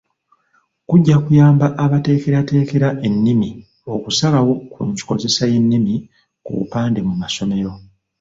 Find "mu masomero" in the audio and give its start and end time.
7.07-7.71